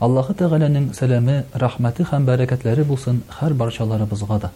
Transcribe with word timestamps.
Аллахы 0.05 0.35
тағаланың 0.37 0.91
сәләмі, 0.99 1.37
рахматы 1.63 2.05
хәм 2.11 2.27
бәрәкәтләрі 2.29 2.85
бұлсын 2.91 3.23
қар 3.33 3.55
баршалары 3.57 4.05
бұзға 4.11 4.41
да. 4.43 4.51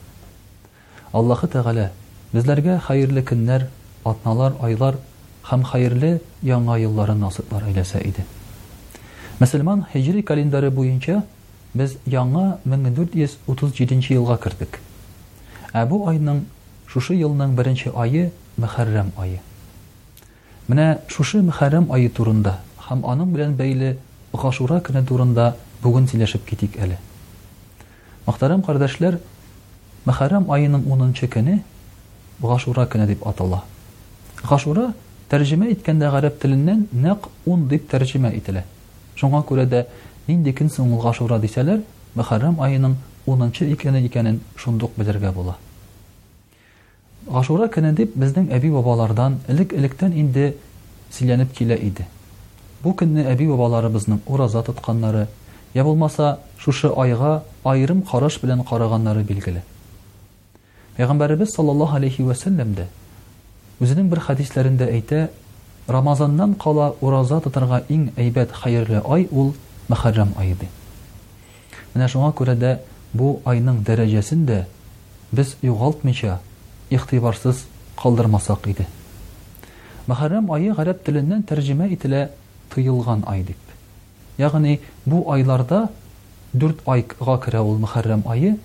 Аллахы 1.17 1.49
тағала, 1.53 1.87
бізлерге 2.35 2.75
қайырлы 2.87 3.23
күннәр, 3.30 3.65
атналар, 4.05 4.59
айлар, 4.67 4.99
хәм 5.49 5.65
қайырлы 5.73 6.11
яңа 6.45 6.77
илларын 6.85 7.23
насыплар 7.25 7.65
айласа 7.71 8.02
иди. 8.05 8.27
Мүсілмән 9.41 9.87
хейжри 9.95 10.21
календары 10.23 10.69
бойынша, 10.71 11.23
біз 11.73 11.97
яңа 12.13 12.59
1437-чі 12.69 14.19
илға 14.19 14.37
кірдік. 14.45 14.77
Әбу 15.73 16.05
айның 16.13 16.45
шушы 16.93 17.16
илның 17.25 17.57
бірінші 17.57 17.96
айы 18.05 18.29
Мұхаррам 18.61 19.09
айы. 19.18 19.41
Менә 20.73 20.84
шушы 21.12 21.40
мөхәррәм 21.46 21.90
айы 21.93 22.07
турында 22.18 22.54
һәм 22.87 23.01
аның 23.15 23.32
белән 23.34 23.51
бәйле 23.59 23.88
Гашура 24.45 24.79
көне 24.87 25.02
турында 25.10 25.45
бүген 25.82 26.06
сөйләшеп 26.09 26.46
китик 26.51 26.79
әле. 26.84 26.96
Мөхтәрәм 28.24 28.62
кардәшләр, 28.65 29.18
мөхәррәм 30.09 30.46
айының 30.56 30.87
10нчы 30.88 31.29
көне 31.34 31.59
Гашура 32.40 32.87
көне 32.95 33.06
дип 33.10 33.26
атала. 33.29 33.60
Гашура 34.48 34.87
тәрҗемә 35.29 35.68
иткәндә 35.74 36.09
гарәп 36.16 36.40
теленнән 36.46 36.87
нәкъ 37.04 37.28
10 37.45 37.68
дип 37.68 37.84
тәрҗемә 37.93 38.32
ителә. 38.40 38.65
Шуңа 39.21 39.45
күрә 39.45 39.66
дә 39.74 39.84
нинди 40.28 40.56
көн 40.56 40.73
соң 40.73 40.96
ул 40.96 41.04
Гашура 41.04 41.37
дисәләр, 41.45 41.84
мөхәррәм 42.16 42.56
айының 42.65 42.96
10нчы 43.28 43.68
икәнен 43.76 44.09
икәнен 44.09 44.40
шундук 44.56 44.96
белергә 44.96 45.32
була. 45.37 45.59
Гашура 47.29 47.67
көне 47.73 47.93
дип 47.97 48.17
безнең 48.21 48.51
әби 48.53 48.69
бабалардан 48.71 49.39
элек 49.49 49.71
электән 49.79 50.13
инде 50.21 50.55
сөйләнеп 51.17 51.55
килә 51.57 51.79
иде. 51.80 52.05
Бу 52.83 52.93
көнне 52.93 53.25
әби 53.33 53.47
бабаларыбызның 53.49 54.19
ураза 54.27 54.61
тотканнары, 54.67 55.27
я 55.73 55.85
булмаса 55.85 56.39
шушы 56.59 56.91
айга 57.01 57.43
айрым 57.65 58.02
караш 58.02 58.37
белән 58.43 58.63
караганнары 58.69 59.25
билгеле. 59.25 59.63
Пәйгамбәрбез 60.99 61.55
саллаллаһу 61.57 61.97
алейхи 61.97 62.23
ва 62.23 62.37
сәлләм 62.37 62.75
дә 62.77 62.85
үзенең 63.80 64.11
бер 64.12 64.21
хадисләрендә 64.21 64.91
әйтә, 64.93 65.28
Рамазаннан 65.89 66.55
кала 66.56 66.95
ураза 67.05 67.41
тотарга 67.45 67.83
иң 67.93 68.11
әйбәт 68.17 68.53
хәерле 68.61 69.00
ай 69.05 69.27
ул 69.31 69.50
Мөхәррәм 69.91 70.31
айы 70.41 70.55
Менә 71.95 72.06
шуңа 72.09 72.31
күрә 72.33 72.55
дә 72.56 72.71
бу 73.12 73.41
айның 73.45 73.83
дәрәҗәсен 73.84 74.47
дә 74.49 74.62
без 75.33 75.56
югалтмыйча 75.61 76.39
иғтибарсыз 76.93 77.60
қалдырмасақ 78.03 78.66
иде 78.72 78.87
мәхәррәм 80.09 80.50
айы 80.53 80.75
ғәрәб 80.77 81.00
тіленнән 81.06 81.44
тәржимә 81.49 81.87
ителә 81.95 82.25
тыйылған 82.75 83.22
ай 83.33 83.45
дип 83.49 84.41
яғни 84.43 84.77
бұ 85.09 85.22
айларда 85.37 85.84
дүрт 86.53 86.83
ай 86.93 87.06
керә 87.15 87.62
ул 87.65 87.78
мөхәррәм 87.87 88.27
айы 88.34 88.56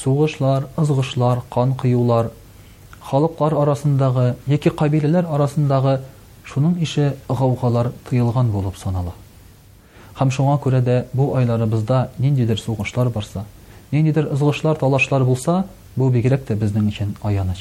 суғышлар 0.00 0.70
ызғышлар 0.82 1.44
қан 1.52 1.76
қыюлар 1.82 2.30
халыҡлар 3.10 3.56
арасындағы 3.66 4.26
екі 4.50 4.72
ҡабиләләр 4.80 5.28
арасындағы 5.36 5.98
шуның 6.50 6.78
ише 6.86 7.10
ғауғалар 7.28 7.92
тыйылған 8.08 8.50
болып 8.54 8.78
санала 8.80 9.12
һәм 10.18 10.32
шуға 10.32 10.56
күрә 10.64 10.80
дә 10.80 10.96
бу 11.12 11.28
айларыбызда 11.38 12.00
ниндәйҙер 12.24 12.56
суғышлар 12.62 13.10
барса 13.14 13.44
ниндидер 13.92 14.30
ызғышлар 14.34 14.78
талашлар 14.80 15.24
булса 15.28 15.60
Бу 15.96 16.08
бигрәк 16.12 16.42
тә 16.48 16.54
безнең 16.60 16.88
өчен 16.90 17.14
аяныч. 17.24 17.60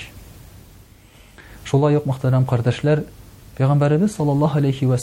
Шулай 1.64 1.96
ук 1.96 2.08
мөхтәрәм 2.10 2.46
кардәшләр, 2.50 3.06
Пәйгамбәрбез 3.56 4.12
саллаллаһу 4.18 4.58
алейхи 4.60 4.86
ва 4.86 4.98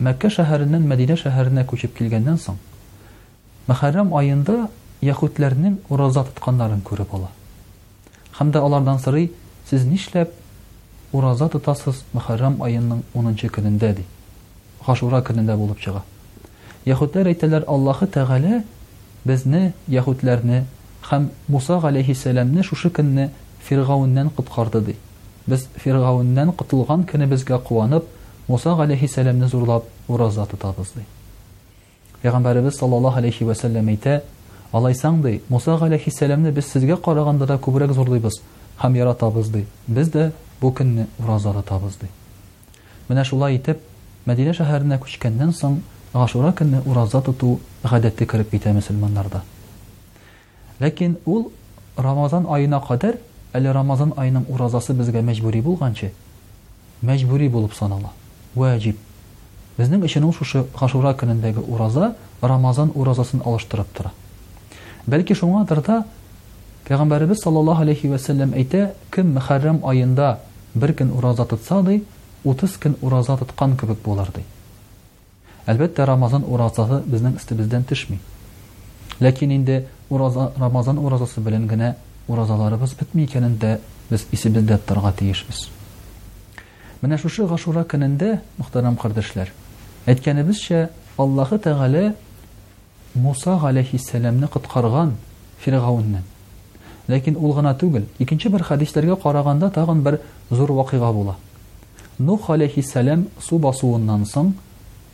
Мәккә 0.00 0.30
шәһәреннән 0.32 0.86
Мәдинә 0.88 1.16
шәһәренә 1.20 1.66
күчеп 1.68 1.92
килгәннән 1.98 2.38
соң, 2.40 2.56
Мәхәррәм 3.68 4.14
айында 4.16 4.68
яһудларның 5.04 5.76
ураза 5.90 6.24
тотканнарын 6.24 6.80
күреп 6.80 7.12
ала. 7.14 7.28
Һәм 8.38 8.50
дә 8.52 8.58
алардан 8.64 8.98
сорый, 8.98 9.28
siz 9.70 9.84
нишләп 9.84 10.30
ураза 11.12 11.50
тотасыз 11.52 12.00
Мәхәррәм 12.14 12.56
айының 12.64 13.02
10-нчы 13.14 13.50
көнендә 13.52 13.92
ди? 13.96 14.04
Гашура 14.86 15.20
көнендә 15.20 15.56
булып 15.56 15.78
чыга. 15.80 16.02
Яһудлар 16.86 17.26
әйтәләр, 17.28 17.64
Аллаһы 17.68 18.06
Тәгалә 18.06 18.64
безне 19.24 19.74
һәм 21.08 21.26
Муса 21.54 21.76
алейхиссаламны 21.88 22.64
шушы 22.66 22.90
көнне 22.96 23.28
Фиргауннан 23.68 24.30
кыткарды 24.36 24.80
ди. 24.88 24.96
Без 25.46 25.66
Фиргауннан 25.76 26.52
кытылган 26.52 27.04
көне 27.12 27.26
безгә 27.26 27.58
куанып, 27.58 28.04
Муса 28.48 28.74
алейхиссаламны 28.82 29.48
зурлап 29.48 29.84
ураза 30.08 30.46
тотабыз 30.46 30.92
ди. 30.96 31.02
Пайгамбарыбыз 32.22 32.78
саллаллаху 32.78 33.18
алейхи 33.18 33.44
ва 33.44 33.54
саллям 33.54 33.86
әйтә: 33.88 34.22
"Алайсаң 34.72 35.22
ди, 35.22 35.42
Муса 35.48 35.74
алейхиссаламны 35.76 36.50
без 36.52 36.66
сезгә 36.72 36.96
караганда 36.96 37.46
да 37.46 37.56
күбрәк 37.56 37.92
зурлыйбыз 37.92 38.40
һәм 38.82 38.94
яратабыз 38.98 39.50
ди. 39.50 39.66
Без 39.88 40.08
дә 40.08 40.32
бу 40.60 40.68
көнне 40.70 41.06
ураза 41.18 41.52
тотабыз 41.52 41.96
ди." 42.00 42.06
Менә 43.08 43.24
шулай 43.24 43.56
итеп, 43.56 43.78
Мәдинә 44.26 44.52
шәһәренә 44.52 44.98
күчкәндән 45.00 45.52
соң 45.56 45.78
Ашура 46.12 46.52
көнне 46.52 46.82
ураза 46.86 47.22
тоту 47.22 47.58
гадәтке 47.84 48.26
кирәп 48.26 48.50
китә 48.50 48.72
мөселманнарда. 48.74 49.40
Ләкин 50.80 51.14
ул 51.28 51.42
Рамазан 52.00 52.46
айына 52.56 52.78
кадәр 52.84 53.18
әле 53.58 53.72
Рамазан 53.76 54.14
айының 54.22 54.46
уразасы 54.54 54.94
безгә 55.00 55.20
мәҗбүри 55.26 55.60
булганчы 55.66 56.08
мәҗбүри 57.04 57.48
булып 57.52 57.74
санала. 57.76 58.14
Ваҗиб. 58.54 58.96
Безнең 59.76 60.06
өчен 60.08 60.24
ул 60.24 60.32
шушы 60.32 60.62
Гашура 60.78 61.12
көнендәге 61.20 61.66
ураза 61.74 62.08
Рамазан 62.42 62.92
уразасын 62.94 63.42
алыштырып 63.44 63.92
тора. 63.96 64.14
Бәлки 65.06 65.34
шуңа 65.36 65.66
да 65.68 65.98
Пәйгамбәрбез 66.88 67.42
саллаллаһу 67.44 67.82
алейхи 67.82 68.08
ва 68.08 68.16
әйтә, 68.16 68.92
"Ким 69.10 69.38
айында 69.84 70.38
бер 70.74 70.92
көн 70.92 71.12
ураза 71.18 71.44
тотса 71.46 71.82
да, 71.82 72.00
30 72.44 72.78
көн 72.80 72.94
ураза 73.02 73.36
тоткан 73.36 73.76
кебек 73.76 73.98
булар 74.04 74.30
ди. 74.34 74.40
Әлбәттә, 75.66 76.04
Рамазан 76.06 76.42
уразасы 76.48 77.00
безнең 77.04 77.36
өстебездән 77.36 77.84
төшми. 77.84 78.18
Ләкин 79.20 79.50
инде 79.52 79.86
ураза 80.08 80.50
Рамазан 80.58 80.96
уразасы 80.98 81.42
белән 81.44 81.66
генә 81.68 81.90
уразаларыбыз 82.28 82.94
бетми 83.00 83.24
икәнен 83.26 83.58
дә 83.60 83.74
без 84.10 84.22
исебездә 84.32 84.78
торырга 84.78 85.10
тиешбез. 85.12 85.66
Менә 87.02 87.18
шушы 87.20 87.44
Гашура 87.46 87.82
көнендә, 87.84 88.40
мөхтәрәм 88.58 88.96
кардәшләр, 88.96 89.50
әйткәнебезчә, 90.08 90.88
Аллаһы 91.20 91.58
Тәгалә 91.60 92.14
Муса 93.14 93.58
галәйһиссәләмне 93.60 94.48
кыткарган 94.48 95.14
Фирғауннан. 95.60 96.24
Ләкин 97.10 97.36
ул 97.36 97.52
гына 97.54 97.74
түгел, 97.76 98.06
икенче 98.18 98.48
бер 98.48 98.62
хадисләргә 98.64 99.18
караганда 99.20 99.68
тагын 99.70 100.00
бер 100.00 100.20
зур 100.50 100.72
вакыйга 100.72 101.12
була. 101.12 101.36
Нух 102.18 102.48
галәйһиссәләм 102.48 103.26
су 103.42 103.58
басуыннан 103.58 104.24
соң 104.32 104.54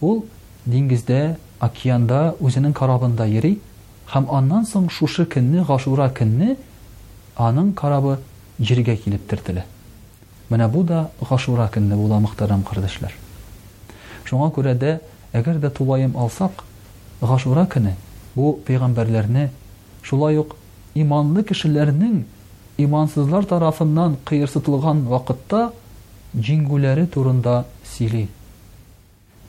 ул 0.00 0.22
диңгездә, 0.66 1.38
океанда 1.60 2.34
үзенең 2.40 2.74
карабында 2.76 3.26
йөри, 3.30 3.56
һәм 4.10 4.26
аннан 4.38 4.66
соң 4.70 4.84
шушы 4.96 5.24
көнне 5.34 5.62
гашура 5.68 6.04
көнне 6.18 6.52
аның 7.46 7.72
карабы 7.80 8.12
җиргә 8.68 8.94
килеп 9.02 9.24
тертелә 9.32 9.64
менә 10.50 10.68
бу 10.76 10.84
да 10.90 11.00
гашура 11.30 11.64
көнне 11.76 11.98
була 12.02 12.20
мөхтәрәм 12.26 12.62
кардәшләр 12.68 13.16
шуңа 14.30 14.52
күрә 14.58 14.76
дә 14.84 14.92
әгәр 15.40 15.58
дә 15.64 15.72
тулайым 15.80 16.14
алсак 16.26 16.62
гашура 17.22 17.66
көне 17.74 17.96
бу 18.36 18.52
пәйгамбәрләрне 18.68 19.48
шулай 20.06 20.38
ук 20.38 20.54
иманлы 21.02 21.42
кешеләрнең 21.50 22.22
имансызлар 22.86 23.44
тарафыннан 23.54 24.14
кыйырсытылган 24.30 25.02
вакытта 25.10 25.64
җиңгүләре 26.46 27.08
турында 27.16 27.58
сөйли 27.96 28.26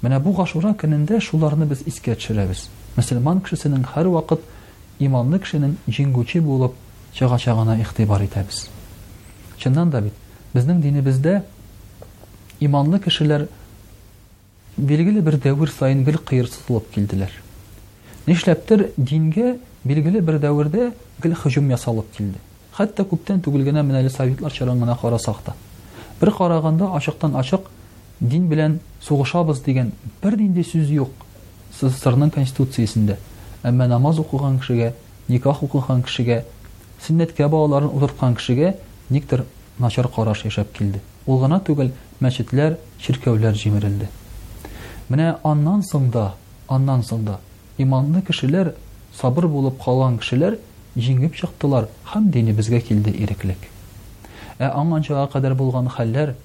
менә 0.01 0.19
бу 0.25 0.33
гашура 0.42 0.74
көнендә 0.83 1.21
шуларны 1.30 1.69
без 1.75 1.86
искә 1.94 2.18
төшерәбез 2.18 2.65
мөселман 2.97 3.41
кешесенең 3.45 3.83
һәр 3.94 4.07
вакыт 4.13 4.44
иманлы 5.03 5.39
кешенең 5.44 5.75
болып, 5.85 6.45
булып 6.47 6.75
чыгачагына 7.13 7.75
игътибар 7.83 8.21
итәбез 8.25 8.67
чыннан 9.61 9.89
да 9.94 10.01
бит 10.01 10.13
безнең 10.55 10.81
динебездә 10.81 11.44
иманлы 12.59 12.99
кешеләр 13.03 13.47
билгеле 14.77 15.21
бер 15.21 15.38
дәвер 15.41 15.71
сайын 15.77 16.03
гел 16.05 16.17
кыйырсытылып 16.17 16.89
килделәр 16.95 17.38
нишләптер 18.27 18.88
дингә 18.97 19.57
билгеле 19.85 20.21
бер 20.21 20.39
дәвердә 20.41 20.91
гел 21.23 21.38
һөҗүм 21.44 21.69
ясалып 21.75 22.11
килде 22.17 22.41
хәтта 22.79 23.05
күптән 23.13 23.44
түгел 23.45 23.67
генә 23.69 23.85
менә 23.91 24.01
әле 24.01 24.09
советлар 24.09 24.51
чорын 24.53 24.77
гына 24.81 24.97
Бір 25.01 25.19
та 25.21 25.53
бер 26.21 26.31
караганда 26.33 26.88
ачыктан 26.97 27.35
ачык 27.38 27.67
дин 28.19 28.47
белән 28.49 28.79
сугышабыз 29.07 29.59
дигән 29.61 29.91
бернинди 30.23 30.63
сүз 30.65 30.89
юк 30.89 31.26
СССРның 31.75 32.29
конституциясында. 32.35 33.15
Әмма 33.65 33.87
намаз 33.89 34.19
укыган 34.21 34.57
кешегә, 34.61 34.93
никах 35.27 35.61
укыган 35.65 36.01
кешегә, 36.05 36.43
синнәткә 37.05 37.47
балаларын 37.51 37.89
утырткан 37.93 38.35
кешегә 38.37 38.73
никтер 39.09 39.45
начар 39.79 40.07
караш 40.13 40.43
яшәп 40.45 40.71
килде. 40.77 41.01
Ул 41.27 41.41
гына 41.43 41.59
түгел, 41.63 41.91
мәчетләр, 42.19 42.77
чиркәүләр 43.03 43.55
җимерелде. 43.63 44.07
Менә 45.09 45.37
аннан 45.43 45.83
соң 45.83 46.09
да, 46.11 46.33
аннан 46.67 47.03
иманлы 47.77 48.21
кешеләр, 48.25 48.73
сабыр 49.19 49.47
булып 49.47 49.77
калган 49.83 50.17
кешеләр 50.17 50.57
җиңгеп 50.95 51.35
чыктылар 51.35 51.87
һәм 52.13 52.31
дине 52.31 52.53
безгә 52.53 52.79
килде 52.81 53.11
иреклек. 53.11 53.57
Ә 54.57 54.71
аңанча 54.73 55.27
кадәр 55.33 55.53
булган 55.53 55.87
хәлләр 55.89 56.35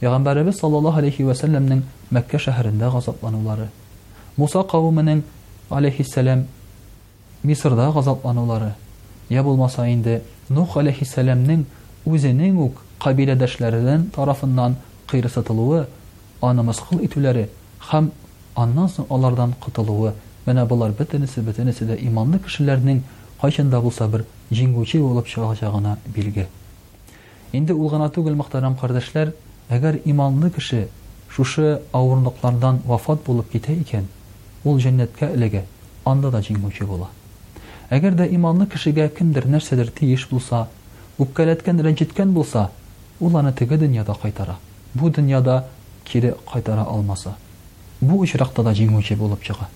Пайгамбарыбыз 0.00 0.56
саллаллаһу 0.58 0.96
алейхи 0.98 1.22
ва 1.22 1.34
сәлләмнең 1.36 1.82
Мәккә 2.10 2.38
шәһәрендә 2.40 2.88
газапланулары, 2.90 3.68
Муса 4.38 4.62
кавымының 4.64 5.20
алейхиссалам 5.74 6.44
Мисрда 7.42 7.88
газапланулары, 7.94 8.74
я 9.28 9.42
булмаса 9.42 9.86
инде 9.90 10.22
Нух 10.54 10.76
алейхиссаламның 10.78 11.64
үзенең 12.06 12.58
үк 12.62 12.78
кабиләдәшләреннән 13.02 14.04
тарафыннан 14.14 14.76
кыйрысытылуы, 15.10 15.82
аны 16.42 16.62
мәсхул 16.68 17.00
итүләре 17.06 17.48
һәм 17.90 18.10
аннан 18.56 18.88
соң 18.92 19.08
алардан 19.10 19.54
кытылуы. 19.64 20.12
Менә 20.46 20.64
булар 20.68 20.92
бөтенесе 20.98 21.40
бөтенесе 21.46 21.86
дә 21.90 21.96
иманлы 22.04 22.40
кешеләрнең 22.44 23.02
кайчанда 23.40 23.80
булса 23.80 24.08
бер 24.08 24.24
җиңгүче 24.52 25.00
булып 25.02 25.26
чыгачагына 25.32 25.96
билге. 26.16 26.48
Инде 27.52 27.72
ул 27.72 27.88
гына 27.90 28.10
түгел 28.12 28.36
мәхтәрәм 28.38 28.76
кардәшләр, 28.80 29.32
әгәр 29.70 30.00
иманлы 30.04 30.50
кеше 30.50 30.88
шушы 31.28 31.80
авырлыклардан 31.92 32.82
вафат 32.88 33.22
булып 33.26 33.50
китә 33.52 33.74
икән, 33.76 34.06
ул 34.64 34.78
җәннәткә 34.80 35.28
эләгә, 35.34 35.62
анда 36.04 36.30
да 36.30 36.40
җиңүче 36.44 36.84
була. 36.86 37.08
Әгәр 37.90 38.14
дә 38.18 38.26
иманлы 38.34 38.66
кешегә 38.70 39.08
кемдер 39.16 39.46
нәрсәдер 39.48 39.90
тиеш 39.90 40.26
булса, 40.30 40.66
үпкәләткән, 41.18 41.80
рәнҗеткән 41.82 42.32
булса, 42.34 42.68
ул 43.20 43.36
аны 43.38 43.52
теге 43.56 43.78
дөньяда 43.78 44.14
кайтара. 44.20 44.58
Бу 44.94 45.08
дөньяда 45.10 45.66
кире 46.04 46.34
кайтара 46.52 46.82
алмаса. 46.84 47.34
Бу 48.00 48.22
очракта 48.22 48.62
да 48.62 48.72
җиңүче 48.74 49.16
булып 49.16 49.42
чыга. 49.42 49.68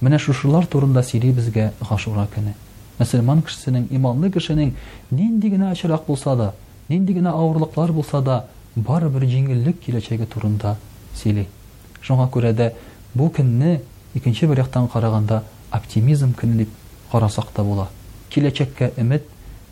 Менә 0.00 0.18
шушылар 0.18 0.66
турында 0.66 1.02
сөйли 1.02 1.32
безгә 1.32 1.72
Гашура 1.80 2.28
көне. 2.34 2.54
Мөселман 2.98 3.42
кешесенең, 3.42 3.86
иманлы 3.90 4.30
кешенең 4.30 4.72
нинди 5.10 5.48
генә 5.50 5.70
очрак 5.72 6.06
булса 6.06 6.36
да, 6.36 6.54
нинди 6.88 7.12
генә 7.12 7.30
авырлыклар 7.32 7.92
булса 7.92 8.20
да, 8.22 8.44
бары 8.76 9.08
бер 9.08 9.26
җиңеллек 9.26 9.78
киләчәге 9.84 10.26
турында 10.26 10.76
сөйли. 11.14 11.46
Шуңа 12.02 12.28
күрә 12.30 12.52
дә 12.54 12.72
бу 13.14 13.28
көнне 13.34 13.78
Икенче 14.16 14.46
бер 14.48 14.60
яктан 14.62 14.88
караганда 14.88 15.42
оптимизм 15.70 16.30
көнлек 16.32 16.68
карасак 17.12 17.50
та 17.54 17.62
була. 17.62 17.88
Киләчәккә 18.32 18.88
өмет, 18.96 19.24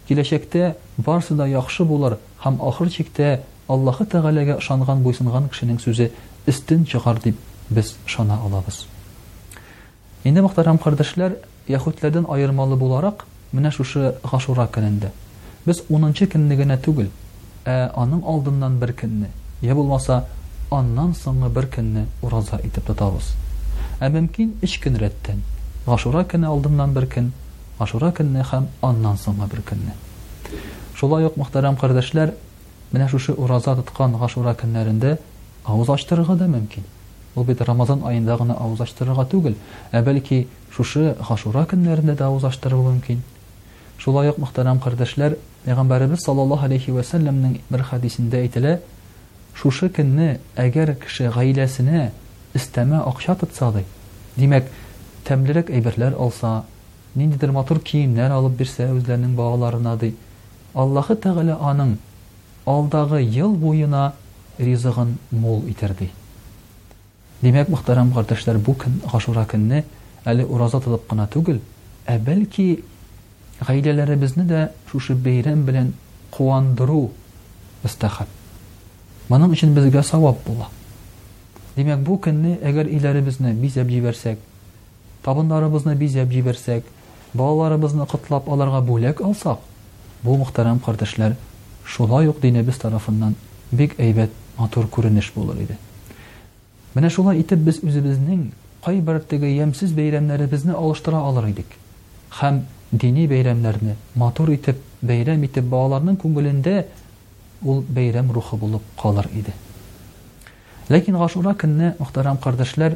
киләчәктә 0.08 0.74
барсы 0.98 1.32
да 1.34 1.46
яхшы 1.48 1.84
булар 1.84 2.18
һәм 2.44 2.58
ахыр 2.60 2.90
чиктә 2.92 3.40
Аллаһы 3.68 4.04
Тәгаләгә 4.06 4.58
ышанган 4.60 5.00
буйсынган 5.02 5.48
кешенең 5.48 5.80
сүзе 5.82 6.10
истин 6.46 6.84
чыгар 6.86 7.18
дип 7.22 7.38
без 7.70 7.94
шана 8.04 8.36
алабыз. 8.44 8.84
Инде 10.24 10.42
мохтарам 10.44 10.78
кардәшләр 10.78 11.38
яһудләрдән 11.68 12.28
айырмалы 12.30 12.76
буларак 12.78 13.24
менә 13.52 13.72
шушы 13.72 14.14
Гашура 14.22 14.68
көнендә 14.72 15.10
без 15.66 15.80
10-нчы 15.88 16.28
көннегенә 16.30 16.76
түгел, 16.84 17.08
ә 17.64 17.90
аның 17.96 18.20
алдыннан 18.22 18.76
бер 18.78 18.92
көнне, 18.94 19.32
я 19.66 19.74
булмаса, 19.74 20.26
аннан 20.70 21.10
соңгы 21.18 21.50
бер 21.50 21.66
көнне 21.66 22.06
ураза 22.22 22.60
итеп 22.62 22.86
тотабыз. 22.86 23.32
Ә 23.96 24.08
мөмкин 24.12 24.48
3 24.60 24.72
көн 24.84 24.96
рәттән. 25.00 25.38
ғашура 25.86 26.22
көне 26.28 26.46
алдыннан 26.50 26.90
бер 26.92 27.06
көн, 27.14 27.30
ғашура 27.78 28.10
көнне 28.12 28.42
һәм 28.44 28.66
аннан 28.84 29.16
соңга 29.16 29.46
бер 29.48 29.62
көнне. 29.70 29.94
Шулай 30.94 31.24
ук 31.24 31.38
мөхтәрәм 31.40 31.78
кардәшләр, 31.80 32.34
менә 32.92 33.06
шушы 33.08 33.32
ураза 33.32 33.74
тоткан 33.78 34.12
ғашура 34.20 34.52
көннәрендә 34.52 35.14
авыз 35.64 35.88
ачтырырга 35.94 36.36
да 36.36 36.44
мөмкин. 36.46 36.82
Ул 37.36 37.44
бит 37.44 37.62
Рамазан 37.62 38.02
аенда 38.04 38.36
гына 38.36 38.54
авыз 38.60 38.80
ачтырырга 38.80 39.24
түгел, 39.32 39.56
ә 39.92 40.02
бәлки 40.04 40.42
шушы 40.76 41.16
Ашура 41.30 41.64
көннәрендә 41.64 42.16
дә 42.20 42.24
авыз 42.28 42.44
ачтырырга 42.50 42.90
мөмкин. 42.92 43.22
Шулай 43.98 44.28
ук 44.28 44.36
мөхтәрәм 44.38 44.78
кардәшләр, 44.80 45.38
Пәйгамбәрәбез 45.64 46.20
саллаллаһу 46.26 46.66
алейхи 46.66 46.90
ва 46.90 47.02
бер 47.70 47.82
хадисендә 47.82 48.42
әйтелә, 48.44 48.80
шушы 49.54 49.88
көнне 49.88 50.38
әгәр 50.54 50.94
кеше 51.00 51.30
гаиләсенә 51.34 52.10
өстәмә 52.56 53.00
акча 53.06 53.34
тотса 53.36 53.68
ди. 53.74 53.82
Димәк, 54.36 54.68
тәмлерәк 55.28 55.70
әйберләр 55.72 56.16
алса, 56.20 56.64
ниндидер 57.16 57.52
матур 57.56 57.80
киемнәр 57.84 58.32
алып 58.36 58.56
бирсә 58.60 58.88
үзләренең 58.92 59.34
балаларына 59.38 59.96
ди. 60.00 60.12
Аллаһы 60.74 61.16
Тәгалә 61.24 61.56
аның 61.70 61.94
алдагы 62.68 63.20
ел 63.22 63.52
буена 63.56 64.12
ризыгын 64.58 65.16
мол 65.30 65.62
итер 65.68 65.94
ди. 65.98 66.10
Димәк, 67.42 67.68
мөхтәрәм 67.68 68.12
кардәшләр, 68.16 68.58
бу 68.58 68.74
көн 68.80 69.00
Гашура 69.12 69.44
көнне 69.46 69.84
әле 70.24 70.44
ураза 70.46 70.80
тотып 70.80 71.06
кына 71.10 71.28
түгел, 71.32 71.60
ә 72.06 72.16
бәлки 72.20 72.82
гаиләләребезне 73.60 74.44
дә 74.48 74.64
шушы 74.90 75.14
бәйрәм 75.14 75.64
белән 75.68 75.92
қуандыру 76.32 77.10
мөстәхәб. 77.84 78.28
Моның 79.28 79.52
өчен 79.56 79.74
безгә 79.76 80.02
савап 80.04 80.42
була. 80.46 80.68
Demek 81.76 82.06
bu 82.06 82.20
künni 82.20 82.58
eğer 82.62 82.86
ilerimizde 82.86 83.62
biz 83.62 83.76
yapıp 83.76 84.02
versek, 84.04 84.38
tabunlarımızda 85.22 86.00
biz 86.00 86.14
yapıp 86.14 86.44
versek, 86.46 86.82
bağlarımızda 87.34 88.04
kıtlap 88.04 88.48
alarga 88.48 88.88
bulak 88.88 89.20
alsak, 89.20 89.58
bu 90.24 90.38
muhterem 90.38 90.78
kardeşler, 90.80 91.32
şula 91.84 92.22
yok 92.22 92.42
dini 92.42 92.68
biz 92.68 92.78
tarafından 92.78 93.34
bir 93.72 93.90
eybet 93.98 94.30
matur 94.58 94.84
kürünüş 94.94 95.36
bulur 95.36 95.56
idi. 95.56 95.76
Bana 96.96 97.10
şula 97.10 97.34
itib 97.34 97.66
biz 97.66 97.84
üzümüzden 97.84 98.44
kay 98.84 99.06
barattığı 99.06 99.36
yemsiz 99.36 99.96
beyremleri 99.96 100.52
bizne 100.52 100.72
alıştıra 100.72 101.16
alırdık. 101.16 101.66
Hem 102.30 102.62
dini 103.00 103.30
beyremlerini 103.30 103.92
matur 104.14 104.48
itib, 104.48 104.74
beyrem 105.02 105.42
itib 105.42 105.70
bağlarının 105.72 106.16
kumulinde 106.16 106.88
o 107.66 107.82
beyrem 107.96 108.34
ruhu 108.34 108.60
bulup 108.60 108.82
kalır 109.02 109.24
idi. 109.40 109.52
Ләкин 110.86 111.16
Гашура 111.18 111.50
көнне 111.58 111.88
мөхтәрәм 111.98 112.36
кардәшләр 112.44 112.94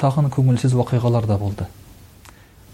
тагын 0.00 0.26
күңелсез 0.34 0.72
вакыйгалар 0.74 1.28
да 1.30 1.36
булды. 1.38 1.62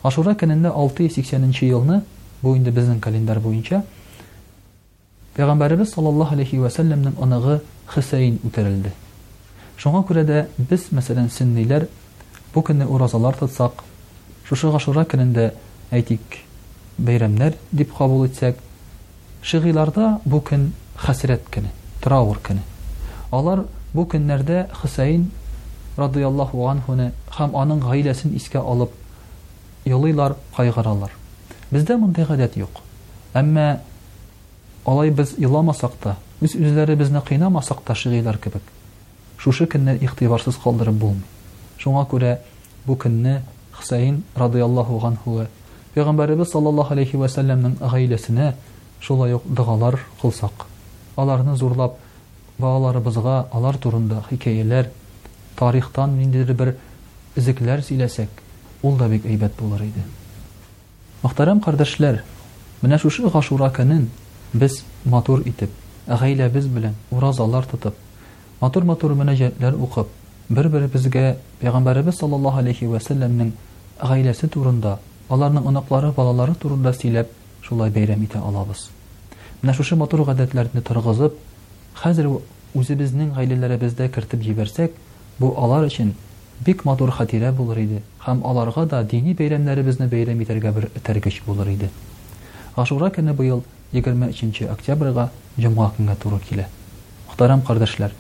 Гашура 0.03 0.33
көнендә 0.41 0.71
680 0.73 1.67
елны 1.69 1.99
бу 2.41 2.55
инде 2.57 2.73
безнең 2.73 3.03
календар 3.05 3.43
буенча 3.45 3.83
Пәйгамбәрбез 5.37 5.93
саллаллаһу 5.93 6.39
алейхи 6.39 6.57
ва 6.57 6.71
сәлләмнең 6.73 7.21
анагы 7.23 7.59
Хөсәйн 7.93 8.39
үтерелде. 8.49 8.95
Шуңа 9.77 10.01
күрә 10.09 10.25
дә 10.27 10.41
без, 10.57 10.89
мәсәлән, 10.91 11.29
сүннәләр 11.31 11.85
бу 12.55 12.63
көнне 12.65 12.89
уразалар 12.89 13.37
тотсак, 13.39 13.85
шушы 14.49 14.73
Гашура 14.73 15.05
көнендә 15.05 15.51
әйтик, 15.93 16.41
бәйрәмнәр 16.99 17.55
дип 17.73 17.93
кабул 17.97 18.25
итсәк, 18.27 18.57
шигыйларда 19.45 20.19
бу 20.25 20.41
көн 20.43 20.71
хәсрәт 21.05 21.45
көне, 21.55 21.71
траур 22.03 22.41
көне. 22.43 22.65
Алар 23.31 23.63
Бу 23.97 24.05
көннәрдә 24.13 24.65
Хусейн 24.83 25.23
радиллаһу 25.99 26.67
анхуны 26.71 27.11
һәм 27.37 27.55
аның 27.57 27.79
гаиләсен 27.87 28.35
искә 28.39 28.61
алып, 28.61 28.93
ялыйлар, 29.89 30.35
кайгыралар. 30.57 31.11
Бездә 31.71 31.97
мондай 31.97 32.27
гадәт 32.29 32.59
юк. 32.61 32.83
Әмма 33.33 33.81
алай 34.85 35.11
без 35.11 35.33
иламасак 35.39 35.97
та, 36.03 36.17
үз 36.45 36.55
үзләре 36.55 36.97
безне 36.97 37.21
кыйнамасак 37.25 37.81
та 37.85 37.95
шигыйлар 37.95 38.39
кебек. 38.39 38.63
Шушы 39.39 39.65
көннән 39.67 40.03
ихтибарсыз 40.05 40.59
калдырып 40.63 40.95
булмый. 40.95 41.25
Шуңа 41.79 42.05
күрә 42.11 42.39
бу 42.87 42.95
көнне 42.97 43.41
Хусейн 43.73 44.23
радиллаһу 44.37 45.01
анху 45.07 45.47
Пәйгамбәрәбез 45.95 46.53
саллаллаһу 46.53 46.93
алейхи 46.95 47.17
ва 47.17 47.29
сәлләмнең 47.33 47.79
гаиләсенә 47.81 48.53
шулай 49.01 49.33
ук 49.35 49.47
дугалар 49.49 49.97
кылсак, 50.23 50.67
аларны 51.17 51.57
зурлап, 51.57 51.97
балаларыбызга 52.59 53.35
алар 53.55 53.77
турында 53.85 54.23
хикәяләр, 54.31 54.89
тарихтан 55.59 56.17
ниндидер 56.19 56.55
бер 56.59 56.75
изекләр 57.37 57.83
сөйләсәк, 57.87 58.29
ул 58.83 58.97
да 58.99 59.09
бик 59.09 59.27
әйбәт 59.27 59.55
булыр 59.61 59.85
иде. 59.87 60.03
Мөхтәрәм 61.23 61.61
кардәшләр, 61.63 62.23
менә 62.83 62.99
шушы 62.99 63.31
гашура 63.31 63.71
көнен 63.75 64.09
без 64.55 64.81
матур 65.05 65.43
итеп, 65.47 65.71
гаилә 66.07 66.49
без 66.51 66.67
белән 66.67 66.97
уразалар 67.11 67.67
тотып, 67.71 67.95
матур-матур 68.61 69.15
мәҗәлләр 69.15 69.77
укып, 69.79 70.09
бер-беребезгә 70.49 71.37
Пәйгамбәрбез 71.61 72.19
саллаллаһу 72.19 72.59
алейхи 72.59 72.87
ва 72.87 72.99
сәлләмнең 73.03 73.53
турында, 74.51 74.99
аларның 75.29 75.67
оныклары, 75.67 76.13
балалары 76.13 76.55
турында 76.55 76.93
сөйләп, 76.93 77.29
шулай 77.63 77.91
бәйрәм 77.91 78.23
итә 78.25 78.39
алабыз. 78.39 78.89
Менә 79.63 79.75
шушы 79.75 79.97
матур 79.97 80.21
гадәтләрне 80.25 80.81
торгызып, 80.81 81.35
Хәзер 81.99 82.27
үзебезнең 82.79 83.33
гаиләләребездә 83.35 84.07
кертеп 84.15 84.43
җибәрсәк, 84.47 84.93
бу 85.41 85.49
алар 85.59 85.89
өчен 85.89 86.13
бик 86.67 86.85
матур 86.87 87.11
хәтирә 87.17 87.49
булыр 87.59 87.81
иде. 87.87 88.03
Хәм 88.23 88.45
аларга 88.47 88.85
да 88.93 89.01
дини 89.03 89.35
бәйрәмнәребезне 89.35 90.07
бәйрәм 90.13 90.43
итәргә 90.45 90.71
бер 90.77 90.87
тәркеш 91.03 91.41
булыр 91.47 91.73
иде. 91.73 91.89
Ашура 92.79 93.11
көне 93.11 93.35
быел 93.41 93.65
23 93.93 94.69
октябрьгә 94.71 95.27
җомга 95.59 95.91
көнгә 95.99 96.15
туры 96.23 96.39
килә. 96.47 96.69
Хәтәрәм 97.33 97.63
кардәшләр, 97.67 98.13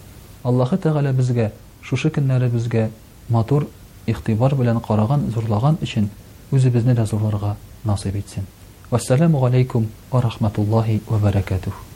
Аллаһу 0.42 0.76
Тәгалә 0.82 1.12
безгә 1.12 1.52
шушы 1.82 2.10
көннәре 2.10 2.90
матур 3.28 3.68
ихтибар 4.06 4.54
белән 4.56 4.80
караган, 4.80 5.30
зурлаган 5.30 5.78
өчен 5.80 6.10
үзебезне 6.50 6.94
дә 6.94 7.06
зурларга 7.06 7.54
насип 7.84 8.16
итсен. 8.16 8.44
Ассаламу 8.90 9.44
алейкум 9.44 9.86
ва 10.10 10.20
рахматуллахи 10.22 11.00
ва 11.08 11.18
баракатух. 11.18 11.87